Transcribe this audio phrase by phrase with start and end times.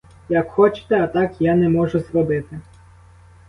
[0.29, 2.59] Як хочете, а так я не можу зробити!